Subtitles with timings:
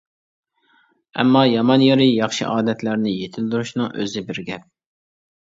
[1.23, 4.67] ئەمما، يامان يېرى، ياخشى ئادەتلەرنى يېتىلدۈرۈشنىڭ ئۆزى بىر گەپ.